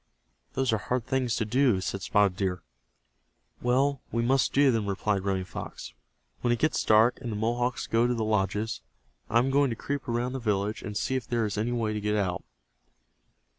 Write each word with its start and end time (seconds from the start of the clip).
"Those 0.53 0.73
are 0.73 0.79
hard 0.79 1.05
things 1.05 1.35
to 1.35 1.45
do," 1.45 1.79
said 1.79 2.01
Spotted 2.01 2.35
Deer. 2.35 2.63
"Well, 3.61 4.01
we 4.11 4.23
must 4.23 4.51
do 4.51 4.71
them," 4.71 4.87
replied 4.87 5.23
Running 5.23 5.43
Fox. 5.45 5.93
"When 6.41 6.51
it 6.51 6.57
gets 6.57 6.83
dark, 6.83 7.21
and 7.21 7.31
the 7.31 7.35
Mohawks 7.35 7.85
go 7.85 8.07
to 8.07 8.15
the 8.15 8.25
lodges, 8.25 8.81
I 9.29 9.37
am 9.37 9.51
going 9.51 9.69
to 9.69 9.75
creep 9.75 10.07
around 10.07 10.33
the 10.33 10.39
village 10.39 10.81
and 10.81 10.97
see 10.97 11.15
if 11.15 11.27
there 11.27 11.45
is 11.45 11.55
any 11.55 11.71
way 11.71 11.93
to 11.93 12.01
get 12.01 12.15
out." 12.15 12.43